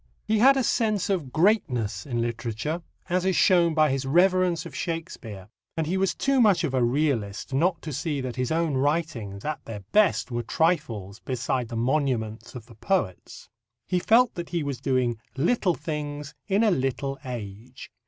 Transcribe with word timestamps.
He 0.25 0.39
had 0.39 0.57
a 0.57 0.63
sense 0.63 1.11
of 1.11 1.31
greatness 1.31 2.07
in 2.07 2.21
literature, 2.21 2.81
as 3.07 3.23
is 3.23 3.35
shown 3.35 3.75
by 3.75 3.91
his 3.91 4.03
reverence 4.03 4.65
of 4.65 4.73
Shakespeare, 4.75 5.47
and 5.77 5.85
he 5.85 5.95
was 5.95 6.15
too 6.15 6.41
much 6.41 6.63
of 6.63 6.73
a 6.73 6.83
realist 6.83 7.53
not 7.53 7.83
to 7.83 7.93
see 7.93 8.19
that 8.19 8.35
his 8.35 8.51
own 8.51 8.73
writings 8.73 9.45
at 9.45 9.63
their 9.65 9.81
best 9.91 10.31
were 10.31 10.41
trifles 10.41 11.19
beside 11.19 11.67
the 11.67 11.75
monuments 11.77 12.55
of 12.55 12.65
the 12.65 12.73
poets. 12.73 13.47
He 13.87 13.99
felt 13.99 14.33
that 14.33 14.49
he 14.49 14.63
was 14.63 14.81
doing 14.81 15.19
little 15.37 15.75
things 15.75 16.33
in 16.47 16.63
a 16.63 16.71
little 16.71 17.19
age. 17.23 17.91